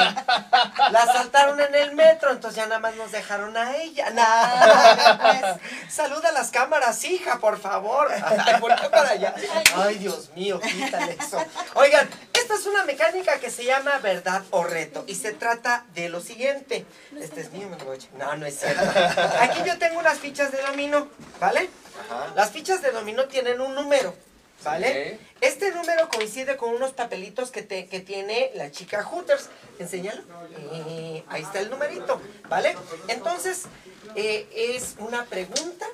[0.92, 4.08] la saltaron en el metro, entonces ya nada más nos dejaron a ella.
[4.18, 5.90] Ah, Nah.
[5.90, 8.10] Saluda a las cámaras, hija, por favor.
[8.26, 9.36] Ay, voltea para allá.
[9.76, 11.44] Ay, Dios mío, quítale eso.
[11.76, 16.10] Oigan, esta es una mecánica que se llama verdad o reto y se trata de
[16.10, 16.86] lo siguiente.
[17.20, 18.14] Este es mío, me lo voy a echar.
[18.14, 18.82] No, no es cierto.
[19.42, 21.08] Aquí yo tengo unas fichas de dominó,
[21.40, 21.70] ¿vale?
[22.00, 22.34] Ajá.
[22.36, 24.14] Las fichas de dominó tienen un número,
[24.64, 25.20] ¿vale?
[25.42, 29.50] Este número coincide con unos papelitos que, te, que tiene la chica Hooters.
[29.80, 30.24] Enséñalo.
[30.74, 32.76] Eh, ahí está el numerito, ¿vale?
[33.08, 33.64] Entonces,
[34.16, 35.86] eh, es una pregunta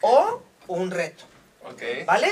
[0.00, 1.24] o un reto.
[2.06, 2.28] ¿vale?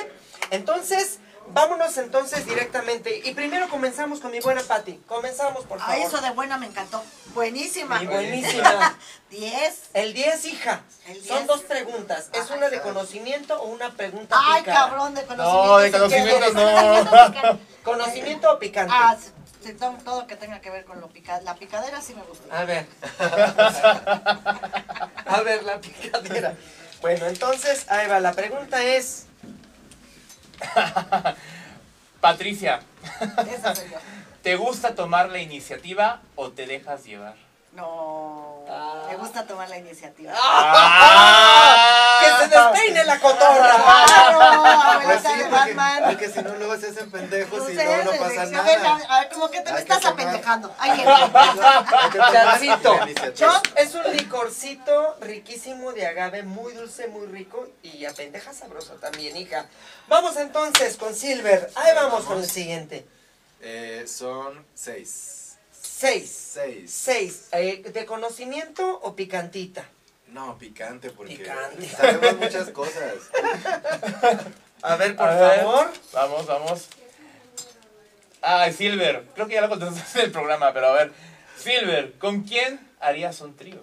[0.51, 1.19] Entonces,
[1.53, 3.21] vámonos entonces directamente.
[3.25, 4.95] Y primero comenzamos con mi buena Patty.
[5.07, 5.95] Comenzamos, por favor.
[5.95, 7.03] Ay, eso de buena me encantó.
[7.35, 7.99] Buenísima.
[8.01, 8.99] Mi buenísima.
[9.31, 9.81] 10.
[9.95, 10.83] El 10, hija.
[11.07, 11.47] El Son 10.
[11.47, 12.31] dos preguntas.
[12.33, 14.89] ¿Es una de conocimiento o una pregunta Ay, picada?
[14.89, 15.67] cabrón, de conocimiento.
[15.67, 17.59] No, de conocimiento no.
[17.83, 18.93] ¿Conocimiento o picante?
[18.97, 19.31] Ah, sí,
[19.63, 21.43] sí, todo, todo que tenga que ver con lo picado.
[21.45, 22.59] La picadera sí me gusta.
[22.59, 22.87] A ver.
[25.27, 26.55] A ver, la picadera.
[27.01, 28.21] Bueno, entonces, ahí va.
[28.21, 29.26] La pregunta es.
[32.21, 32.81] Patricia,
[33.51, 33.99] Esa soy yo.
[34.43, 37.35] ¿te gusta tomar la iniciativa o te dejas llevar?
[37.73, 38.65] No.
[38.69, 39.07] Ah.
[39.09, 40.33] Me gusta tomar la iniciativa.
[42.27, 43.77] ¡Que se despeine la cotorra!
[43.77, 46.03] Claro, Pues sí, Batman.
[46.07, 49.07] porque si no luego se hacen pendejos y luego no pasa dirección, ven, nada.
[49.09, 50.75] A ver, como que te me estás apendejando.
[50.79, 51.05] Ay,
[52.33, 52.99] Chancito.
[53.35, 58.95] Chop es un licorcito riquísimo de agave, muy dulce, muy rico y a pendeja sabroso
[58.95, 59.67] también, hija.
[60.09, 61.71] Vamos entonces con Silver.
[61.75, 63.07] Ahí vamos con el siguiente.
[63.61, 65.57] Eh, son seis.
[65.81, 66.51] Seis.
[66.55, 66.91] Seis.
[66.93, 67.49] Seis.
[67.53, 69.85] Eh, ¿De conocimiento o picantita?
[70.29, 71.89] No, picante porque Picante.
[71.97, 73.15] sabemos muchas cosas.
[74.83, 75.61] A ver, por A ver.
[75.61, 75.93] favor.
[76.13, 76.89] Vamos, vamos.
[78.43, 79.25] Ay, Silver.
[79.35, 81.13] Creo que ya lo contestaste en el programa, pero a ver.
[81.57, 83.83] Silver, ¿con quién harías un trío?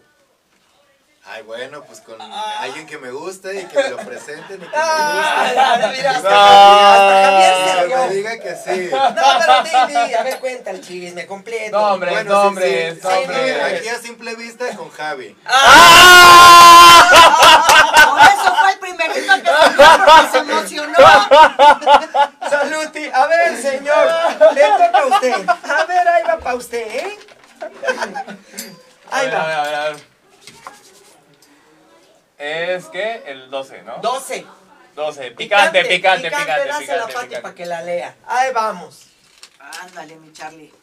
[1.26, 4.66] Ay, bueno, pues con alguien que me guste y que me lo presenten y que
[4.66, 5.96] me Ah, guste.
[5.98, 6.36] mira, hasta, No.
[6.36, 8.90] hasta Javier se Que me diga que sí.
[8.92, 11.80] No, pero di, di, a ver, cuenta el chisme completo.
[11.80, 13.64] Nombres, Bueno, sí, nombres, sí, sí, nombres.
[13.80, 15.30] Aquí a simple vista con Javi.
[15.30, 15.54] Por
[18.22, 20.98] eso fue el primerito que se dio porque se emocionó.
[35.14, 35.32] sé.
[35.32, 36.46] Picante, picante, picante.
[36.46, 38.16] Picante, picante, la Pati para que la lea.
[38.28, 39.08] Ahí vamos.
[39.82, 40.74] Ándale, mi Charlie.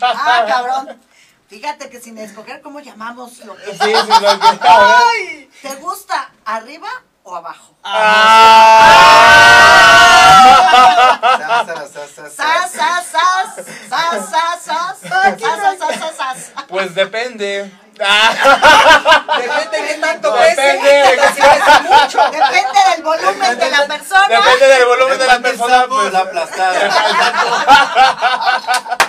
[0.00, 1.00] Ah, cabrón.
[1.48, 3.72] Fíjate que sin escoger cómo llamamos lo que.
[3.72, 6.88] Sí, sí, lo que Ay, ¿Te gusta arriba
[7.24, 7.76] o abajo?
[16.68, 17.70] Pues depende.
[18.04, 20.78] Ah, Depende de qué tanto No, pese.
[21.82, 22.18] mucho.
[22.30, 24.28] Depende del volumen de la persona.
[24.28, 26.12] Depende del volumen de la persona, pues.
[26.12, 26.90] la aplastada.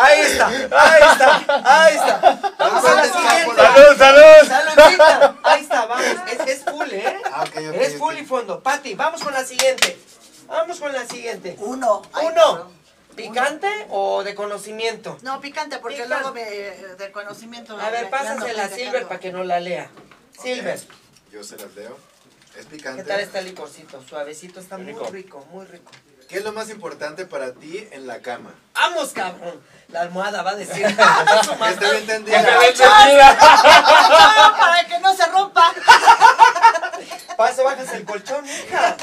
[0.00, 2.38] Ahí está, ahí está, ahí está.
[2.58, 3.56] Vamos a la siguiente.
[3.56, 4.48] ¡Salud, salud!
[4.48, 5.34] Saludcita.
[5.42, 6.04] Ahí está, vamos.
[6.30, 7.16] Es, es full, ¿eh?
[7.32, 8.60] Ah, Es full y fondo.
[8.60, 9.98] Pati, vamos con la siguiente.
[10.46, 11.56] Vamos con la siguiente.
[11.58, 12.02] Uno.
[12.12, 12.70] Ay, Uno.
[13.18, 15.18] ¿Picante o de conocimiento?
[15.22, 16.14] No, picante, porque Picante.
[16.14, 17.78] luego me, de conocimiento.
[17.78, 19.90] A ver, pásasela a Silver para que no la lea.
[20.40, 20.80] Silver,
[21.32, 21.96] Yo se las leo.
[22.56, 23.02] Es picante.
[23.02, 24.02] ¿qué tal está el licorcito?
[24.02, 25.10] Suavecito, está Muy muy rico.
[25.10, 25.90] rico, muy rico.
[26.28, 28.54] ¿Qué es lo más importante para ti en la cama?
[28.74, 29.60] ¡Vamos, cabrón!
[29.88, 30.84] La almohada va a decir.
[31.80, 32.42] Bien entendida.
[34.58, 35.72] Para que no se rompa.
[37.36, 38.96] Paso, bajas el colchón, hija.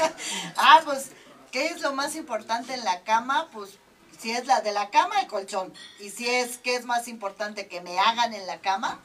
[0.56, 1.10] Ah, pues,
[1.50, 3.48] ¿qué es lo más importante en la cama?
[3.52, 3.70] Pues,
[4.18, 5.72] si es la de la cama, el colchón.
[6.00, 9.00] Y si es, ¿qué es más importante que me hagan en la cama?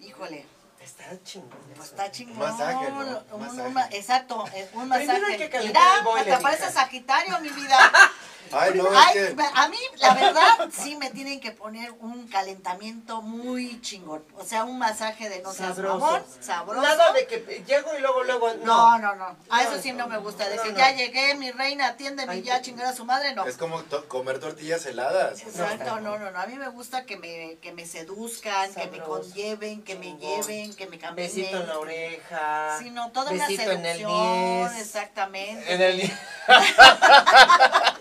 [0.00, 0.46] Híjole,
[0.80, 1.50] Está chingón.
[1.76, 2.38] pues está chingón.
[2.38, 2.98] masaje, ¿no?
[3.32, 3.62] Un- Masaje.
[3.68, 5.06] un ma- exacto, eh, un masaje.
[5.06, 6.72] Primero hay que calentar el boiler, Mira, te parece.
[6.72, 7.78] Sagitario, mi vida.
[8.50, 9.34] Ay, no, Ay, es que.
[9.34, 14.22] me- a mí, la verdad, sí me tienen que poner un calentamiento muy chingón.
[14.36, 15.98] O sea, un masaje de no seas Sabroso.
[15.98, 16.82] mamón, sabroso.
[16.82, 18.52] Nada de que llego y luego, luego.
[18.64, 18.98] No, No.
[18.98, 19.36] no, no.
[19.50, 20.48] A eso sí no me gusta.
[20.48, 20.78] De No, que no.
[20.78, 23.46] ya llegué, mi reina, atiéndeme Ay, y ya chingar a su madre, no.
[23.46, 25.40] Es como to- comer tortillas heladas.
[25.42, 26.38] Exacto, no, no, no.
[26.38, 30.74] A mí me gusta que me, que me seduzcan, que me conlleven, que me lleven,
[30.74, 31.12] que me caminen.
[31.16, 32.76] Besito en la oreja.
[32.78, 34.80] Sí, no, toda una besito en el seducción, 10.
[34.82, 35.74] exactamente.
[35.74, 36.02] En el...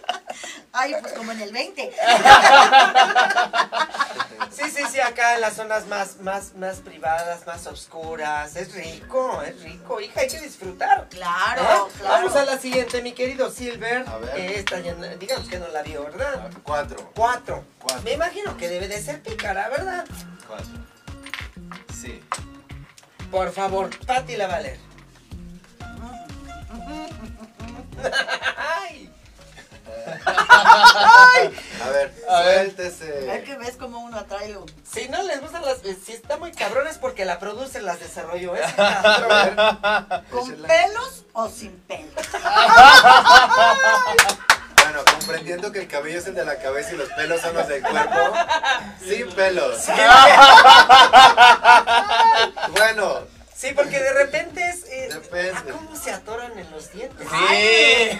[0.73, 1.91] Ay, pues como en el 20.
[4.51, 8.55] Sí, sí, sí, acá en las zonas más, más, más privadas, más oscuras.
[8.57, 11.07] Es rico, es rico, hija, hay que disfrutar.
[11.09, 11.91] Claro, ¿Eh?
[11.97, 12.15] claro.
[12.15, 14.03] Vamos a la siguiente, mi querido Silver.
[14.07, 14.51] A ver.
[14.51, 16.51] Esta ya, digamos que no la vio, ¿verdad?
[16.63, 17.11] Cuatro.
[17.15, 17.63] Cuatro.
[17.79, 18.03] Cuatro.
[18.03, 20.05] Me imagino que debe de ser pícara, ¿verdad?
[20.47, 20.73] Cuatro.
[21.93, 22.21] Sí.
[23.31, 24.79] Por favor, Pati la va a leer.
[30.25, 31.53] Ay,
[31.85, 32.55] A ver, A ver.
[32.71, 33.35] suéltese.
[33.37, 34.65] Es que ves como uno atrae lo...
[34.91, 35.83] si no les gustan las...
[35.85, 38.53] eh, Si está muy cabrón es porque la produce las desarrolló.
[38.55, 39.55] Es ver,
[40.29, 40.67] ¿Con échela.
[40.67, 42.13] pelos o sin pelos?
[44.83, 47.67] Bueno, comprendiendo que el cabello es el de la cabeza y los pelos son los
[47.67, 48.33] del cuerpo.
[49.03, 49.77] Sin pelos.
[52.71, 53.19] Bueno,
[53.55, 54.83] Sí, porque de repente es...
[54.85, 55.53] eh, Depende.
[55.55, 57.27] ah, ¿Cómo se atoran en los dientes?
[57.29, 57.37] Sí.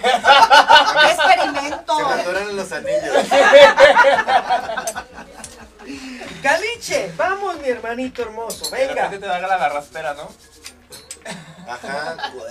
[1.10, 1.96] experimento!
[1.98, 3.28] se me atoran en los anillos.
[6.42, 8.94] Caliche, vamos mi hermanito hermoso, De venga.
[9.04, 10.28] repente te da la garraspera, ¿no?
[11.68, 12.42] Ajá, ¿no?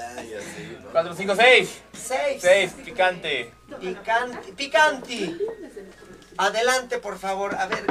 [0.91, 1.81] 4, 5, 6.
[1.93, 2.41] Seis.
[2.41, 3.51] 6, picante.
[3.79, 4.51] Picanti.
[4.53, 5.37] Picanti.
[6.37, 7.55] Adelante, por favor.
[7.55, 7.83] A ver,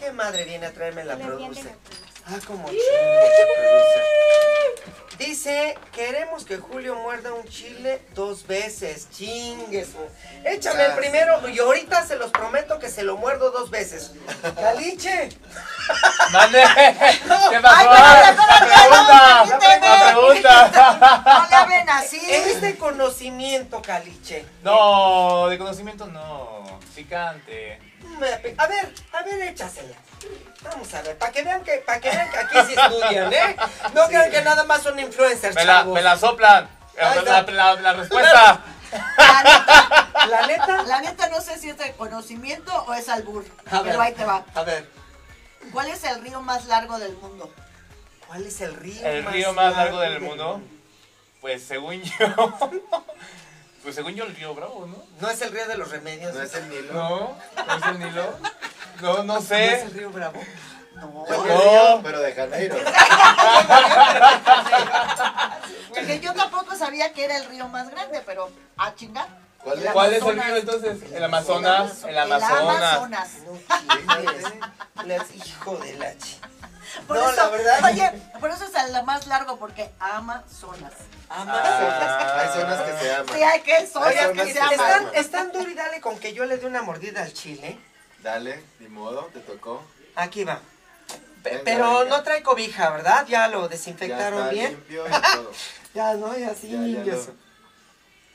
[0.00, 1.72] ¿qué madre viene a traerme la producer?
[2.26, 2.80] Ah, como chingo,
[3.56, 4.04] producer.
[5.18, 9.08] Dice, queremos que Julio muerda un chile dos veces.
[9.10, 9.88] Chingues.
[10.44, 14.12] Échame el Ah, primero y ahorita se los prometo que se lo muerdo dos veces.
[14.54, 15.30] Caliche.
[16.32, 16.62] ¡Mande!
[16.62, 17.76] ¿Qué pasó?
[17.76, 19.46] Ay, ¡La pregunta!
[19.46, 21.22] ¡La pregunta!
[21.24, 22.20] No le hablen así.
[22.28, 24.44] Es de conocimiento, Caliche.
[24.62, 26.78] No, de conocimiento no.
[26.94, 27.78] Picante.
[28.58, 29.96] A ver, a ver, échasela.
[30.62, 33.56] Vamos a ver, para que vean que, para que vean que aquí sí estudian, ¿eh?
[33.94, 36.68] No crean que nada más son influencers, Me la, me la soplan.
[36.96, 37.42] La, está.
[37.52, 38.60] la- la respuesta.
[38.90, 40.82] La neta, La neta.
[40.84, 43.44] la neta no sé si es de conocimiento o es albur.
[43.70, 43.90] A ver.
[43.92, 44.44] Pero ahí te va.
[44.54, 44.88] A ver,
[45.72, 47.52] ¿Cuál es el río más largo del mundo?
[48.26, 50.60] ¿cuál es el río El río más largo del mundo.
[51.40, 52.16] Pues según yo.
[53.86, 54.96] Pues según yo el río Bravo, ¿no?
[55.20, 56.34] No es el río de los remedios.
[56.34, 56.92] ¿No es el Nilo?
[56.92, 57.36] No,
[57.68, 58.38] no es el Nilo.
[59.00, 59.82] No, no ¿No es sé.
[59.82, 60.40] el río Bravo.
[60.96, 61.24] No.
[61.24, 61.44] Es el No.
[61.44, 62.74] río, pero de Janeiro.
[65.94, 69.28] Porque yo tampoco sabía que era el río más grande, pero a chingar.
[69.62, 69.92] ¿Cuál El es?
[69.92, 70.46] ¿Cuál es el Amazonas.
[70.46, 71.12] río entonces?
[71.12, 72.02] El Amazonas.
[72.02, 72.82] El El Amazonas.
[72.82, 73.28] Amazonas.
[73.44, 74.44] No chingues.
[75.04, 76.40] Las- hijo de la chi.
[77.06, 77.84] Por No, eso, la verdad.
[77.84, 80.92] Oye, por eso es el más largo, porque Amazonas.
[81.28, 82.34] Amazonas.
[82.34, 83.36] Hay zonas que se aman.
[83.36, 84.68] Sí, hay que zonas Hay zonas que se que aman.
[84.70, 85.14] se Están, aman.
[85.14, 87.78] están duro y dale con que yo le dé una mordida al chile.
[88.22, 89.82] Dale, ni modo, te tocó.
[90.14, 90.60] Aquí va.
[91.44, 92.16] Venga, Pero venga.
[92.16, 93.24] no trae cobija, ¿verdad?
[93.28, 94.72] Ya lo Ya desinfectaron está bien.
[94.72, 95.52] limpio y todo.
[95.94, 96.78] Ya, no, ya sí, Ya,
[97.14, 97.34] lo-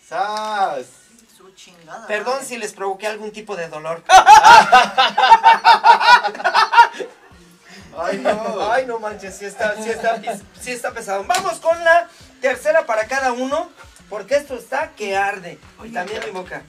[0.08, 0.86] ¡Sas!
[1.38, 2.08] Su chingada.
[2.08, 2.48] Perdón madre.
[2.48, 4.04] si les provoqué algún tipo de dolor.
[7.98, 8.72] ¡Ay, no!
[8.72, 10.22] Ay, no manches, sí está, sí está,
[10.60, 11.24] sí está pesado.
[11.26, 12.08] Vamos con la
[12.42, 13.70] tercera para cada uno,
[14.10, 15.58] porque esto está que arde.
[15.84, 16.62] Y también mi boca.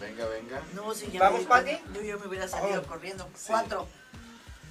[0.00, 0.60] Venga, venga.
[0.74, 1.78] No, si ya ¿Vamos, me, Pati?
[1.94, 2.88] Yo, yo me hubiera salido Oh.
[2.88, 3.28] corriendo.
[3.46, 3.86] Cuatro.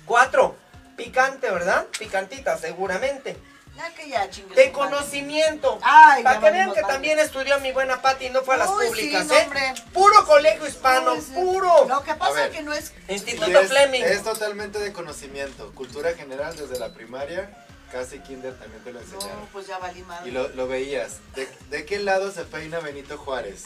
[0.05, 0.55] Cuatro.
[0.97, 1.85] Picante, ¿verdad?
[1.97, 3.37] Picantita, seguramente.
[3.75, 5.79] Ya que ya chingue de conocimiento.
[5.81, 6.93] Ay, Para que vean que madre.
[6.93, 9.41] también estudió mi buena Pati y no fue a las Uy, públicas, ¿eh?
[9.43, 9.73] hombre.
[9.93, 11.31] Puro colegio hispano, Uy, sí.
[11.33, 11.85] puro.
[11.87, 12.49] Lo que pasa ver.
[12.51, 12.91] es que no es.
[13.07, 14.03] Instituto es, Fleming.
[14.03, 15.71] es totalmente de conocimiento.
[15.73, 17.49] Cultura general desde la primaria,
[17.91, 19.47] casi kinder también te lo No, enseñaron.
[19.53, 20.29] pues ya valí madre.
[20.29, 21.13] Y lo, lo veías.
[21.35, 23.63] ¿De, de qué lado se peina Benito Juárez?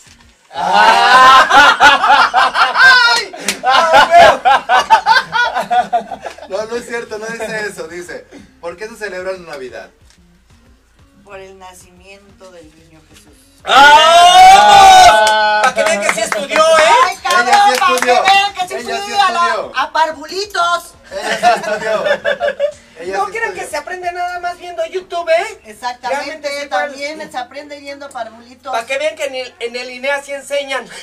[6.50, 7.88] No, no es cierto, no dice eso.
[7.88, 8.26] Dice,
[8.62, 9.90] ¿por qué se celebra la Navidad?
[11.24, 13.34] Por el nacimiento del niño Jesús.
[13.64, 15.22] ¡Vamos!
[15.64, 17.18] Para que vean que sí estudió, ¿eh?
[17.44, 19.72] Sí para que vean que se Ella sí fui a, la- estudió.
[19.76, 20.94] a parvulitos.
[21.12, 22.04] Ella sí estudió.
[23.00, 25.34] Ella No sí crean que se aprende nada más viendo YouTube, ¿eh?
[25.36, 28.72] Realmente Exactamente, sí, para- también se aprende yendo a parvulitos.
[28.72, 30.88] Para que vean que en el, en el INEA sí enseñan.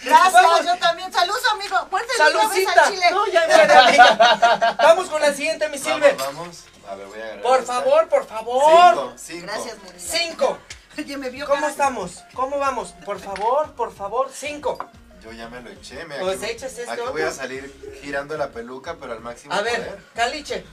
[0.00, 0.64] Gracias, Vamos.
[0.64, 1.12] yo también.
[1.12, 1.88] Saludos, amigo.
[2.16, 2.84] Saludcita.
[2.84, 3.06] al chile.
[3.10, 4.76] No, ya amiga.
[4.82, 6.14] Vamos con la siguiente, mi Silver.
[6.16, 6.64] Vamos, vamos.
[6.88, 7.72] A ver, voy a agarrar Por esta.
[7.74, 9.12] favor, por favor.
[9.16, 9.46] Cinco, cinco.
[9.46, 9.76] Gracias.
[9.98, 10.58] Cinco.
[10.98, 12.24] Oye, me vio ¿Cómo cara- estamos?
[12.34, 12.92] ¿Cómo vamos?
[13.04, 14.78] Por favor, por favor, cinco.
[15.22, 16.04] Yo ya me lo eché.
[16.04, 17.12] Mira, Pues aquí, échase este aquí otro.
[17.12, 19.98] voy a salir girando la peluca, pero al máximo A ver, poder.
[20.14, 20.64] Caliche.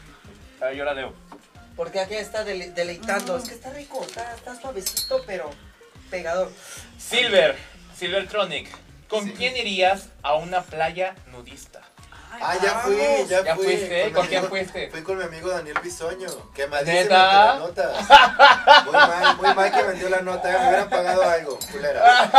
[0.61, 1.13] A ver, yo la leo.
[1.75, 3.37] Porque aquí está dele- deleitando.
[3.37, 5.49] Es que está rico, está, está suavecito, pero
[6.09, 6.51] pegador.
[6.97, 7.55] Silver,
[7.97, 8.69] Silvertronic.
[9.07, 9.33] ¿Con Sí.
[9.37, 11.81] quién irías a una playa nudista?
[12.41, 13.65] Ah, ya fui, ya, ¿Ya fui.
[13.65, 14.05] fuiste?
[14.05, 14.89] mi ¿Con quién amigo- fuiste?
[14.91, 16.27] Fui con mi amigo Daniel Bisoño.
[16.53, 17.53] Quemadísimo ¿Neta?
[17.53, 17.97] de notas.
[18.85, 20.47] Muy mal, muy mal que vendió la nota.
[20.49, 22.31] Me hubieran pagado algo, culera.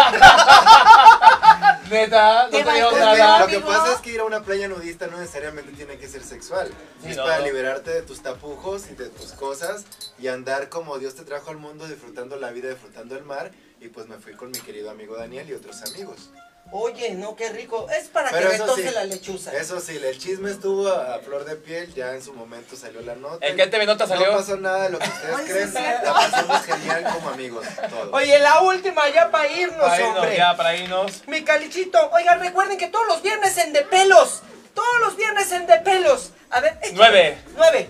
[1.91, 3.39] Neta, no Te te que nada.
[3.41, 6.23] lo que pasa es que ir a una playa nudista no necesariamente tiene que ser
[6.25, 6.69] sexual.
[7.03, 7.25] Sí, es no.
[7.25, 9.85] para liberarte de tus tapujos y de tus cosas
[10.19, 13.53] y andar como Dios te trajo al mundo, disfrutando la vida, disfrutando el mar.
[13.81, 16.31] Y pues me fui con mi querido amigo Daniel y otros amigos.
[16.73, 17.87] Oye, no, qué rico.
[17.97, 19.53] Es para Pero que sí, la lechuza.
[19.57, 23.01] Eso sí, el chisme estuvo a, a flor de piel, ya en su momento salió
[23.03, 23.47] la nota.
[23.47, 24.33] ¿En qué TV Nota salió?
[24.33, 25.75] No pasó nada de lo que ustedes creen,
[26.05, 28.09] la pasamos genial como amigos, todos.
[28.13, 30.37] Oye, la última ya para irnos, Para irnos, hombre.
[30.37, 31.23] ya, para irnos.
[31.29, 34.43] Mi calichito, oigan, recuerden que todos los viernes en De Pelos.
[34.75, 36.33] Todos los viernes en De Pelos.
[36.51, 36.95] A ver, échale.
[36.97, 37.39] Nueve.
[37.57, 37.89] Nueve.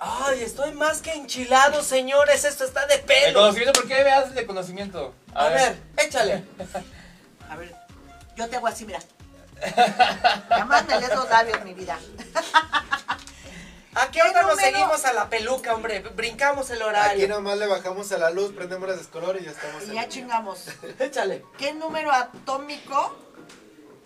[0.00, 2.44] Ay, estoy más que enchilado, señores.
[2.44, 3.32] Esto está de El pelos.
[3.34, 5.14] conocimiento, ¿por qué me haces de conocimiento?
[5.34, 6.44] A ver, échale.
[7.50, 7.74] A ver,
[8.36, 9.00] yo te hago así, mira.
[10.48, 11.98] Jamás me lees los labios, mi vida.
[13.94, 16.00] ¿A qué hora nos seguimos a la peluca, hombre?
[16.14, 17.28] Brincamos el Aquí horario.
[17.28, 20.66] nomás le bajamos a la luz, prendemos las descolores y ya estamos Y ya chingamos.
[21.00, 21.44] Échale.
[21.58, 23.16] ¿Qué número atómico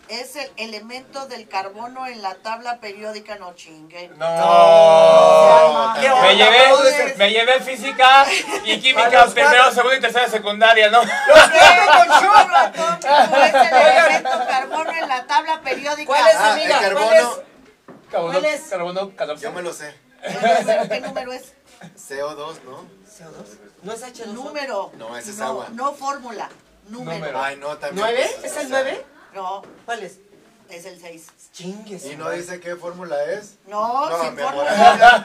[0.09, 3.35] es el elemento del carbono en la tabla periódica?
[3.37, 4.17] No chinguen.
[4.17, 4.27] No.
[4.35, 8.25] No, ¿Qué Me llevé, me llevé física
[8.65, 9.73] y química los primero, cuatro.
[9.73, 11.01] segundo y tercera secundaria, ¿no?
[11.03, 12.21] Los quiero con El show.
[12.23, 16.07] número atómico es el elemento carbono en la tabla periódica.
[16.07, 16.79] ¿Cuál es, Ah, amiga?
[16.87, 17.31] el ¿Cuál carbono.
[17.31, 17.43] es?
[18.11, 18.61] Carbono, ¿Cuál es?
[18.69, 19.43] carbono 14.
[19.43, 19.95] Yo me lo sé.
[20.21, 21.53] ¿Qué, ¿Qué número es?
[21.97, 22.83] CO2, ¿no?
[23.03, 23.57] CO2.
[23.83, 24.25] ¿No es H2O?
[24.27, 24.91] Número.
[24.97, 25.67] No, ese es no, agua.
[25.71, 26.49] No fórmula.
[26.87, 27.17] Número.
[27.19, 27.41] Número.
[27.43, 28.05] Ay, no, también.
[28.05, 28.23] ¿Nueve?
[28.43, 29.05] ¿Es o el sea, nueve?
[29.33, 30.17] No, ¿Cuál es?
[30.69, 31.27] es el 6.
[31.51, 32.05] Chingues.
[32.05, 33.55] Y no dice qué fórmula es.
[33.67, 35.23] No, No, sin fórmula.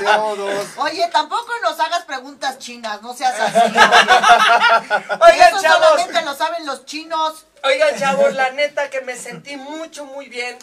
[0.00, 0.64] CO2.
[0.78, 3.58] Oye, tampoco nos hagas preguntas chinas, no seas así.
[3.66, 5.32] oye.
[5.32, 5.86] Oigan, Eso chavos.
[5.88, 7.46] solamente lo saben los chinos.
[7.64, 10.56] Oigan, chavos, la neta que me sentí mucho, muy bien.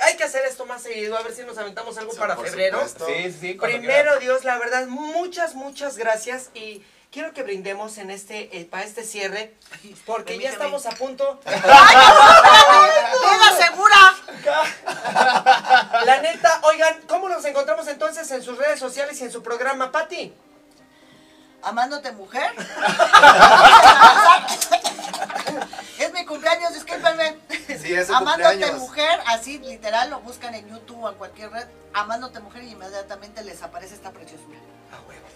[0.00, 2.78] Hay que hacer esto más seguido, a ver si nos aventamos algo para febrero.
[2.86, 3.06] supuesto.
[3.06, 4.20] Sí, sí, Primero, quieras.
[4.20, 9.02] Dios, la verdad, muchas, muchas gracias y quiero que brindemos en este, eh, para este
[9.04, 9.54] cierre,
[10.06, 11.40] porque ya estamos a punto.
[11.44, 11.66] ¡Venga,
[13.58, 14.14] segura!
[16.04, 19.90] La neta, oigan, ¿cómo nos encontramos entonces en sus redes sociales y en su programa,
[19.92, 20.32] Pati?
[21.62, 22.52] Amándote mujer.
[25.98, 27.36] es mi cumpleaños, discúlpenme.
[28.06, 28.80] Su Amándote cumpleaños.
[28.80, 31.66] mujer, así literal lo buscan en YouTube o en cualquier red.
[31.94, 34.58] Amándote mujer y inmediatamente les aparece esta preciosura.
[34.92, 35.26] A huevo.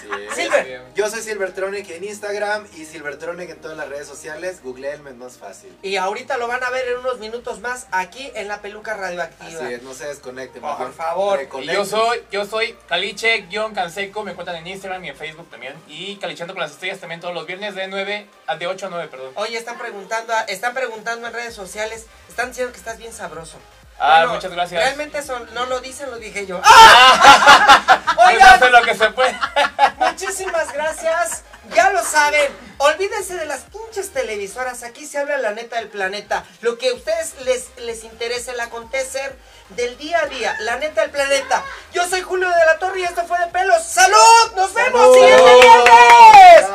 [0.00, 0.06] Sí.
[0.34, 0.82] Silver.
[0.94, 4.62] Yo soy Silvertronic en Instagram y Silvertronic en todas las redes sociales.
[4.62, 5.76] Googleenme, es más fácil.
[5.82, 9.64] Y ahorita lo van a ver en unos minutos más aquí en la peluca radioactiva.
[9.64, 10.62] Así es, no se desconecten.
[10.62, 11.40] Por mejor favor.
[11.60, 15.74] Y yo soy, yo soy Caliche-Canseco, me encuentran en Instagram y en Facebook también.
[15.88, 18.90] Y Calichando con las estrellas también todos los viernes de 9 a de 8 a
[18.90, 19.32] 9, perdón.
[19.34, 23.58] Oye, están preguntando, están preguntando en redes sociales, sociales están diciendo que estás bien sabroso.
[23.98, 24.82] Ah, bueno, muchas gracias.
[24.82, 26.60] Realmente eso no lo dicen, lo dije yo.
[26.64, 28.16] ¡Ah!
[28.28, 29.38] Oigan, pues lo que se puede.
[29.98, 31.42] muchísimas gracias.
[31.74, 34.82] Ya lo saben, olvídense de las pinches televisoras.
[34.84, 36.44] Aquí se habla la neta del planeta.
[36.62, 39.36] Lo que a ustedes les, les interese, el acontecer
[39.70, 41.62] del día a día, la neta del planeta.
[41.92, 43.82] Yo soy Julio de la Torre y esto fue de pelos.
[43.82, 44.52] ¡Salud!
[44.56, 45.14] ¡Nos vemos!
[45.14, 46.66] ¡Siguiente viernes!